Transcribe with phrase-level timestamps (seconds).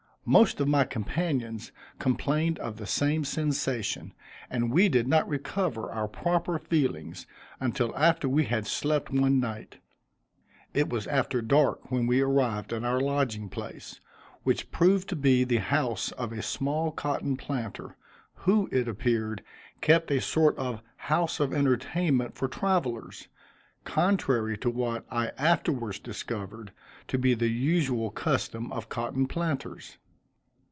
[0.23, 4.13] Most of my companions complained of the same sensation,
[4.51, 7.25] and we did not recover our proper feelings
[7.59, 9.79] until after we had slept one night.
[10.75, 13.99] It was after dark when we arrived at our lodging place,
[14.43, 17.95] which proved to be the house of a small cotton planter,
[18.35, 19.41] who, it appeared,
[19.81, 23.27] kept a sort of a house of entertainment for travelers,
[23.85, 26.71] contrary to what I afterwards discovered
[27.07, 29.97] to be the usual custom of cotton planters.